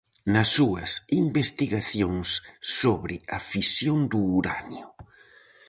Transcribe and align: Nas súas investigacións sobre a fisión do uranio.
Nas 0.33 0.49
súas 0.57 0.91
investigacións 1.23 2.27
sobre 2.81 3.15
a 3.37 3.39
fisión 3.51 3.99
do 4.11 4.19
uranio. 4.39 4.87